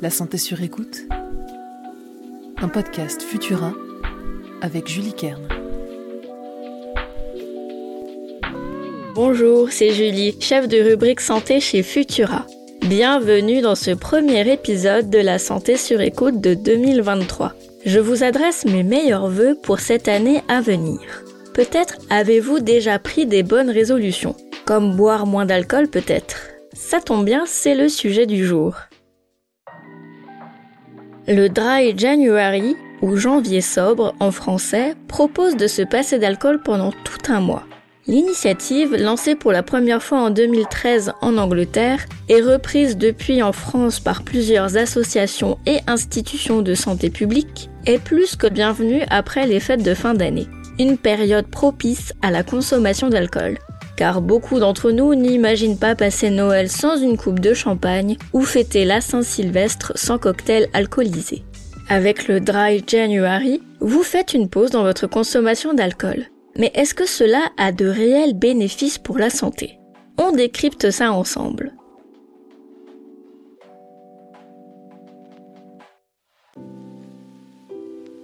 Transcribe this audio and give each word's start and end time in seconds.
La 0.00 0.10
santé 0.10 0.38
sur 0.38 0.62
écoute. 0.62 1.08
Un 2.58 2.68
podcast 2.68 3.20
Futura 3.20 3.72
avec 4.62 4.86
Julie 4.86 5.12
Kern. 5.12 5.42
Bonjour, 9.16 9.72
c'est 9.72 9.90
Julie, 9.90 10.36
chef 10.40 10.68
de 10.68 10.78
rubrique 10.80 11.20
santé 11.20 11.58
chez 11.58 11.82
Futura. 11.82 12.46
Bienvenue 12.82 13.60
dans 13.60 13.74
ce 13.74 13.90
premier 13.90 14.48
épisode 14.52 15.10
de 15.10 15.18
la 15.18 15.40
santé 15.40 15.76
sur 15.76 16.00
écoute 16.00 16.40
de 16.40 16.54
2023. 16.54 17.54
Je 17.84 17.98
vous 17.98 18.22
adresse 18.22 18.66
mes 18.66 18.84
meilleurs 18.84 19.28
voeux 19.28 19.58
pour 19.60 19.80
cette 19.80 20.06
année 20.06 20.42
à 20.46 20.60
venir. 20.60 21.00
Peut-être 21.54 21.98
avez-vous 22.08 22.60
déjà 22.60 23.00
pris 23.00 23.26
des 23.26 23.42
bonnes 23.42 23.70
résolutions, 23.70 24.36
comme 24.64 24.94
boire 24.94 25.26
moins 25.26 25.44
d'alcool 25.44 25.88
peut-être. 25.88 26.36
Ça 26.72 27.00
tombe 27.00 27.24
bien, 27.24 27.46
c'est 27.46 27.74
le 27.74 27.88
sujet 27.88 28.26
du 28.26 28.46
jour. 28.46 28.76
Le 31.30 31.50
Dry 31.50 31.92
January, 31.94 32.74
ou 33.02 33.16
janvier 33.16 33.60
sobre 33.60 34.14
en 34.18 34.30
français, 34.30 34.94
propose 35.08 35.56
de 35.56 35.66
se 35.66 35.82
passer 35.82 36.18
d'alcool 36.18 36.62
pendant 36.62 36.90
tout 36.90 37.30
un 37.30 37.40
mois. 37.40 37.64
L'initiative, 38.06 38.96
lancée 38.96 39.34
pour 39.34 39.52
la 39.52 39.62
première 39.62 40.02
fois 40.02 40.20
en 40.20 40.30
2013 40.30 41.12
en 41.20 41.36
Angleterre, 41.36 42.06
est 42.30 42.40
reprise 42.40 42.96
depuis 42.96 43.42
en 43.42 43.52
France 43.52 44.00
par 44.00 44.22
plusieurs 44.22 44.78
associations 44.78 45.58
et 45.66 45.80
institutions 45.86 46.62
de 46.62 46.74
santé 46.74 47.10
publique, 47.10 47.68
est 47.84 48.02
plus 48.02 48.34
que 48.34 48.46
bienvenue 48.46 49.02
après 49.10 49.46
les 49.46 49.60
fêtes 49.60 49.84
de 49.84 49.92
fin 49.92 50.14
d'année. 50.14 50.46
Une 50.78 50.96
période 50.96 51.48
propice 51.48 52.14
à 52.22 52.30
la 52.30 52.42
consommation 52.42 53.10
d'alcool, 53.10 53.58
car 53.98 54.22
beaucoup 54.22 54.60
d'entre 54.60 54.92
nous 54.92 55.16
n'imaginent 55.16 55.76
pas 55.76 55.96
passer 55.96 56.30
Noël 56.30 56.70
sans 56.70 57.02
une 57.02 57.16
coupe 57.16 57.40
de 57.40 57.52
champagne 57.52 58.16
ou 58.32 58.42
fêter 58.42 58.84
la 58.84 59.00
Saint-Sylvestre 59.00 59.90
sans 59.96 60.18
cocktail 60.18 60.68
alcoolisé. 60.72 61.42
Avec 61.88 62.28
le 62.28 62.38
Dry 62.38 62.84
January, 62.86 63.60
vous 63.80 64.04
faites 64.04 64.34
une 64.34 64.48
pause 64.48 64.70
dans 64.70 64.84
votre 64.84 65.08
consommation 65.08 65.74
d'alcool. 65.74 66.26
Mais 66.56 66.70
est-ce 66.76 66.94
que 66.94 67.08
cela 67.08 67.40
a 67.56 67.72
de 67.72 67.86
réels 67.86 68.34
bénéfices 68.34 68.98
pour 68.98 69.18
la 69.18 69.30
santé? 69.30 69.80
On 70.16 70.30
décrypte 70.30 70.92
ça 70.92 71.10
ensemble. 71.10 71.72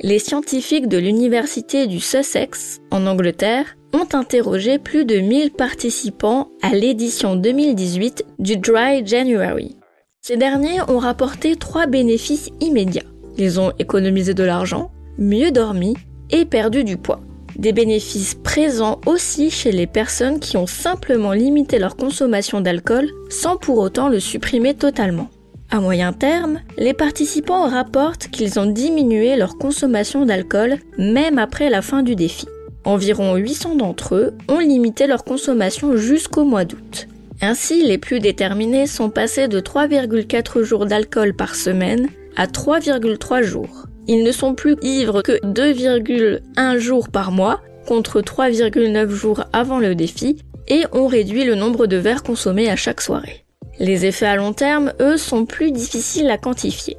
Les 0.00 0.20
scientifiques 0.20 0.86
de 0.86 0.98
l'université 0.98 1.88
du 1.88 1.98
Sussex, 1.98 2.78
en 2.92 3.06
Angleterre, 3.06 3.76
ont 3.96 4.08
interrogé 4.12 4.78
plus 4.78 5.04
de 5.04 5.16
1000 5.16 5.52
participants 5.52 6.48
à 6.60 6.74
l'édition 6.74 7.34
2018 7.34 8.24
du 8.38 8.58
Dry 8.58 9.06
January. 9.06 9.76
Ces 10.20 10.36
derniers 10.36 10.82
ont 10.88 10.98
rapporté 10.98 11.56
trois 11.56 11.86
bénéfices 11.86 12.50
immédiats. 12.60 13.04
Ils 13.38 13.58
ont 13.58 13.72
économisé 13.78 14.34
de 14.34 14.42
l'argent, 14.42 14.90
mieux 15.18 15.50
dormi 15.50 15.94
et 16.30 16.44
perdu 16.44 16.84
du 16.84 16.98
poids. 16.98 17.20
Des 17.56 17.72
bénéfices 17.72 18.34
présents 18.34 19.00
aussi 19.06 19.50
chez 19.50 19.72
les 19.72 19.86
personnes 19.86 20.40
qui 20.40 20.58
ont 20.58 20.66
simplement 20.66 21.32
limité 21.32 21.78
leur 21.78 21.96
consommation 21.96 22.60
d'alcool 22.60 23.08
sans 23.30 23.56
pour 23.56 23.78
autant 23.78 24.08
le 24.08 24.20
supprimer 24.20 24.74
totalement. 24.74 25.28
À 25.70 25.80
moyen 25.80 26.12
terme, 26.12 26.60
les 26.76 26.92
participants 26.92 27.68
rapportent 27.68 28.28
qu'ils 28.28 28.60
ont 28.60 28.66
diminué 28.66 29.36
leur 29.36 29.56
consommation 29.56 30.26
d'alcool 30.26 30.76
même 30.98 31.38
après 31.38 31.70
la 31.70 31.80
fin 31.80 32.02
du 32.02 32.14
défi. 32.14 32.46
Environ 32.86 33.34
800 33.34 33.74
d'entre 33.74 34.14
eux 34.14 34.34
ont 34.48 34.60
limité 34.60 35.08
leur 35.08 35.24
consommation 35.24 35.96
jusqu'au 35.96 36.44
mois 36.44 36.64
d'août. 36.64 37.08
Ainsi, 37.42 37.84
les 37.84 37.98
plus 37.98 38.20
déterminés 38.20 38.86
sont 38.86 39.10
passés 39.10 39.48
de 39.48 39.58
3,4 39.58 40.62
jours 40.62 40.86
d'alcool 40.86 41.34
par 41.34 41.56
semaine 41.56 42.08
à 42.36 42.46
3,3 42.46 43.42
jours. 43.42 43.86
Ils 44.06 44.22
ne 44.22 44.30
sont 44.30 44.54
plus 44.54 44.76
ivres 44.82 45.22
que 45.22 45.44
2,1 45.44 46.78
jours 46.78 47.08
par 47.08 47.32
mois 47.32 47.60
contre 47.88 48.20
3,9 48.20 49.08
jours 49.08 49.42
avant 49.52 49.80
le 49.80 49.96
défi 49.96 50.36
et 50.68 50.84
ont 50.92 51.08
réduit 51.08 51.42
le 51.42 51.56
nombre 51.56 51.88
de 51.88 51.96
verres 51.96 52.22
consommés 52.22 52.70
à 52.70 52.76
chaque 52.76 53.00
soirée. 53.00 53.44
Les 53.80 54.06
effets 54.06 54.26
à 54.26 54.36
long 54.36 54.52
terme, 54.52 54.92
eux, 55.00 55.16
sont 55.16 55.44
plus 55.44 55.72
difficiles 55.72 56.30
à 56.30 56.38
quantifier. 56.38 56.96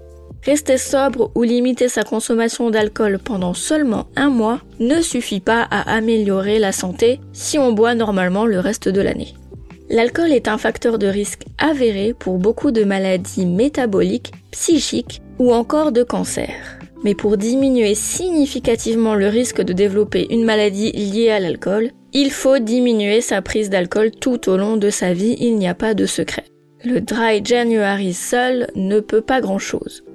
Rester 0.48 0.78
sobre 0.78 1.30
ou 1.36 1.44
limiter 1.44 1.90
sa 1.90 2.04
consommation 2.04 2.70
d'alcool 2.70 3.20
pendant 3.22 3.54
seulement 3.54 4.08
un 4.16 4.30
mois 4.30 4.62
ne 4.80 5.02
suffit 5.02 5.42
pas 5.42 5.68
à 5.70 5.94
améliorer 5.94 6.58
la 6.58 6.72
santé 6.72 7.20
si 7.34 7.60
on 7.60 7.74
boit 7.74 7.96
normalement 7.96 8.46
le 8.46 8.62
reste 8.62 8.88
de 8.88 9.02
l'année. 9.02 9.34
L'alcool 9.90 10.32
est 10.32 10.48
un 10.48 10.58
facteur 10.58 11.00
de 11.00 11.08
risque 11.08 11.44
avéré 11.58 12.14
pour 12.18 12.38
beaucoup 12.38 12.72
de 12.72 12.86
maladies 12.86 13.46
métaboliques, 13.46 14.32
psychiques 14.52 15.22
ou 15.38 15.52
encore 15.52 15.92
de 15.92 16.04
cancer. 16.04 16.80
Mais 17.04 17.14
pour 17.14 17.36
diminuer 17.36 17.94
significativement 17.94 19.16
le 19.16 19.28
risque 19.28 19.62
de 19.62 19.74
développer 19.74 20.28
une 20.30 20.46
maladie 20.46 20.94
liée 20.94 21.30
à 21.30 21.42
l'alcool, 21.42 21.92
il 22.14 22.32
faut 22.32 22.60
diminuer 22.60 23.20
sa 23.20 23.42
prise 23.42 23.70
d'alcool 23.70 24.12
tout 24.12 24.48
au 24.48 24.56
long 24.56 24.78
de 24.78 24.92
sa 24.92 25.12
vie, 25.12 25.36
il 25.42 25.58
n'y 25.58 25.68
a 25.68 25.74
pas 25.76 25.94
de 25.94 26.06
secret. 26.06 26.46
Le 26.86 27.02
dry 27.02 27.44
January 27.44 28.14
seul 28.14 28.68
ne 28.76 29.02
peut 29.02 29.20
pas 29.20 29.42
grand-chose. 29.42 30.06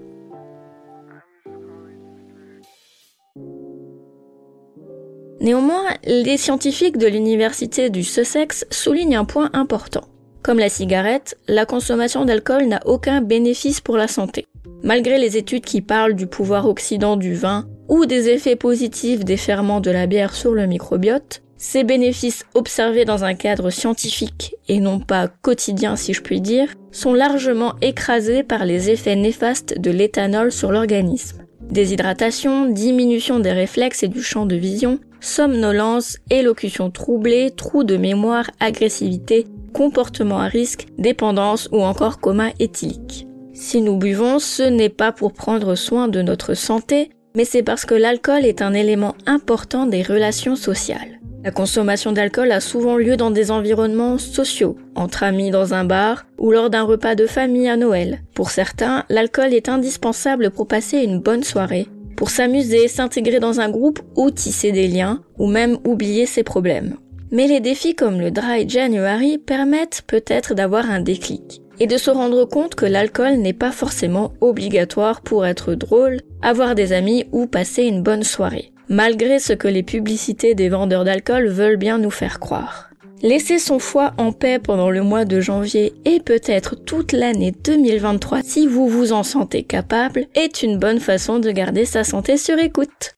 Néanmoins, 5.42 5.88
les 6.04 6.36
scientifiques 6.36 6.98
de 6.98 7.08
l'université 7.08 7.90
du 7.90 8.04
Sussex 8.04 8.64
soulignent 8.70 9.16
un 9.16 9.24
point 9.24 9.50
important. 9.54 10.04
Comme 10.40 10.60
la 10.60 10.68
cigarette, 10.68 11.36
la 11.48 11.66
consommation 11.66 12.24
d'alcool 12.24 12.66
n'a 12.66 12.80
aucun 12.84 13.20
bénéfice 13.20 13.80
pour 13.80 13.96
la 13.96 14.06
santé. 14.06 14.46
Malgré 14.84 15.18
les 15.18 15.36
études 15.36 15.64
qui 15.64 15.80
parlent 15.80 16.14
du 16.14 16.28
pouvoir 16.28 16.68
oxydant 16.68 17.16
du 17.16 17.34
vin 17.34 17.66
ou 17.88 18.06
des 18.06 18.28
effets 18.28 18.54
positifs 18.54 19.24
des 19.24 19.36
ferments 19.36 19.80
de 19.80 19.90
la 19.90 20.06
bière 20.06 20.32
sur 20.32 20.52
le 20.52 20.68
microbiote, 20.68 21.42
ces 21.56 21.82
bénéfices 21.82 22.44
observés 22.54 23.04
dans 23.04 23.24
un 23.24 23.34
cadre 23.34 23.70
scientifique 23.70 24.54
et 24.68 24.78
non 24.78 25.00
pas 25.00 25.26
quotidien 25.26 25.96
si 25.96 26.12
je 26.12 26.22
puis 26.22 26.40
dire, 26.40 26.68
sont 26.92 27.14
largement 27.14 27.74
écrasés 27.82 28.44
par 28.44 28.64
les 28.64 28.90
effets 28.90 29.16
néfastes 29.16 29.76
de 29.80 29.90
l'éthanol 29.90 30.52
sur 30.52 30.70
l'organisme. 30.70 31.42
Déshydratation, 31.62 32.66
diminution 32.66 33.40
des 33.40 33.52
réflexes 33.52 34.04
et 34.04 34.08
du 34.08 34.22
champ 34.22 34.46
de 34.46 34.56
vision, 34.56 35.00
somnolence, 35.22 36.18
élocution 36.28 36.90
troublée, 36.90 37.50
trou 37.50 37.84
de 37.84 37.96
mémoire, 37.96 38.50
agressivité, 38.60 39.46
comportement 39.72 40.40
à 40.40 40.48
risque, 40.48 40.86
dépendance 40.98 41.68
ou 41.72 41.82
encore 41.82 42.20
coma 42.20 42.50
éthylique. 42.58 43.26
Si 43.54 43.80
nous 43.80 43.96
buvons, 43.96 44.38
ce 44.38 44.62
n'est 44.62 44.88
pas 44.88 45.12
pour 45.12 45.32
prendre 45.32 45.74
soin 45.74 46.08
de 46.08 46.20
notre 46.20 46.54
santé, 46.54 47.10
mais 47.34 47.44
c'est 47.44 47.62
parce 47.62 47.86
que 47.86 47.94
l'alcool 47.94 48.44
est 48.44 48.60
un 48.60 48.74
élément 48.74 49.14
important 49.26 49.86
des 49.86 50.02
relations 50.02 50.56
sociales. 50.56 51.20
La 51.44 51.50
consommation 51.50 52.12
d'alcool 52.12 52.52
a 52.52 52.60
souvent 52.60 52.96
lieu 52.96 53.16
dans 53.16 53.32
des 53.32 53.50
environnements 53.50 54.16
sociaux, 54.16 54.76
entre 54.94 55.24
amis 55.24 55.50
dans 55.50 55.74
un 55.74 55.84
bar 55.84 56.24
ou 56.38 56.52
lors 56.52 56.70
d'un 56.70 56.84
repas 56.84 57.16
de 57.16 57.26
famille 57.26 57.68
à 57.68 57.76
Noël. 57.76 58.22
Pour 58.34 58.50
certains, 58.50 59.04
l'alcool 59.08 59.52
est 59.52 59.68
indispensable 59.68 60.50
pour 60.50 60.68
passer 60.68 60.98
une 60.98 61.18
bonne 61.18 61.42
soirée, 61.42 61.88
pour 62.22 62.30
s'amuser, 62.30 62.86
s'intégrer 62.86 63.40
dans 63.40 63.58
un 63.58 63.68
groupe 63.68 63.98
ou 64.14 64.30
tisser 64.30 64.70
des 64.70 64.86
liens, 64.86 65.24
ou 65.40 65.48
même 65.48 65.78
oublier 65.84 66.24
ses 66.24 66.44
problèmes. 66.44 66.94
Mais 67.32 67.48
les 67.48 67.58
défis 67.58 67.96
comme 67.96 68.20
le 68.20 68.30
Dry 68.30 68.68
January 68.68 69.38
permettent 69.38 70.04
peut-être 70.06 70.54
d'avoir 70.54 70.88
un 70.88 71.00
déclic 71.00 71.62
et 71.80 71.88
de 71.88 71.96
se 71.96 72.12
rendre 72.12 72.44
compte 72.44 72.76
que 72.76 72.86
l'alcool 72.86 73.38
n'est 73.38 73.52
pas 73.52 73.72
forcément 73.72 74.34
obligatoire 74.40 75.22
pour 75.22 75.44
être 75.44 75.74
drôle, 75.74 76.20
avoir 76.42 76.76
des 76.76 76.92
amis 76.92 77.24
ou 77.32 77.48
passer 77.48 77.82
une 77.82 78.04
bonne 78.04 78.22
soirée, 78.22 78.70
malgré 78.88 79.40
ce 79.40 79.52
que 79.52 79.66
les 79.66 79.82
publicités 79.82 80.54
des 80.54 80.68
vendeurs 80.68 81.02
d'alcool 81.02 81.48
veulent 81.48 81.76
bien 81.76 81.98
nous 81.98 82.12
faire 82.12 82.38
croire. 82.38 82.91
Laisser 83.22 83.60
son 83.60 83.78
foie 83.78 84.14
en 84.18 84.32
paix 84.32 84.58
pendant 84.58 84.90
le 84.90 85.02
mois 85.02 85.24
de 85.24 85.40
janvier 85.40 85.92
et 86.04 86.18
peut-être 86.18 86.74
toute 86.74 87.12
l'année 87.12 87.52
2023 87.52 88.42
si 88.42 88.66
vous 88.66 88.88
vous 88.88 89.12
en 89.12 89.22
sentez 89.22 89.62
capable 89.62 90.26
est 90.34 90.64
une 90.64 90.76
bonne 90.76 90.98
façon 90.98 91.38
de 91.38 91.52
garder 91.52 91.84
sa 91.84 92.02
santé 92.02 92.36
sur 92.36 92.58
écoute. 92.58 93.14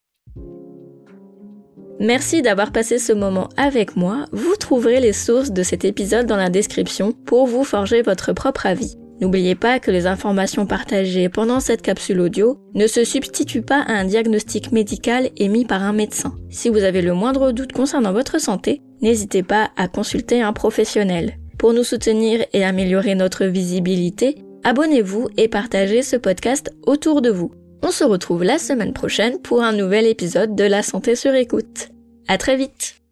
Merci 2.01 2.43
d'avoir 2.43 2.71
passé 2.71 2.99
ce 2.99 3.15
moment 3.15 3.49
avec 3.57 3.97
moi. 3.97 4.27
Vous 4.31 4.57
trouverez 4.57 5.01
les 5.01 5.15
sources 5.15 5.53
de 5.53 5.63
cet 5.63 5.87
épisode 5.87 6.27
dans 6.27 6.37
la 6.37 6.51
description 6.51 7.13
pour 7.13 7.47
vous 7.47 7.65
forger 7.65 8.03
votre 8.03 8.35
propre 8.35 8.67
avis. 8.67 8.99
N'oubliez 9.23 9.55
pas 9.55 9.79
que 9.79 9.91
les 9.91 10.07
informations 10.07 10.67
partagées 10.67 11.31
pendant 11.31 11.61
cette 11.61 11.81
capsule 11.81 12.21
audio 12.21 12.59
ne 12.75 12.87
se 12.87 13.05
substituent 13.05 13.63
pas 13.63 13.81
à 13.81 13.93
un 13.93 14.05
diagnostic 14.05 14.71
médical 14.71 15.31
émis 15.39 15.65
par 15.65 15.83
un 15.83 15.93
médecin. 15.95 16.35
Si 16.51 16.69
vous 16.69 16.83
avez 16.83 17.01
le 17.01 17.15
moindre 17.15 17.53
doute 17.53 17.73
concernant 17.73 18.13
votre 18.13 18.39
santé, 18.39 18.83
n'hésitez 19.03 19.43
pas 19.43 19.71
à 19.77 19.89
consulter 19.89 20.43
un 20.43 20.53
professionnel. 20.53 21.39
Pour 21.59 21.73
nous 21.73 21.85
soutenir 21.85 22.45
et 22.53 22.65
améliorer 22.65 23.15
notre 23.15 23.45
visibilité, 23.47 24.37
abonnez-vous 24.65 25.29
et 25.37 25.49
partagez 25.49 26.03
ce 26.03 26.17
podcast 26.17 26.73
autour 26.87 27.23
de 27.23 27.31
vous. 27.31 27.53
On 27.83 27.91
se 27.91 28.05
retrouve 28.05 28.45
la 28.45 28.59
semaine 28.59 28.93
prochaine 28.93 29.41
pour 29.41 29.63
un 29.63 29.73
nouvel 29.73 30.07
épisode 30.07 30.55
de 30.55 30.65
La 30.65 30.83
Santé 30.83 31.17
sur 31.17 31.35
écoute. 31.35 31.89
À 32.29 32.39
très 32.39 32.57
vite! 32.57 33.04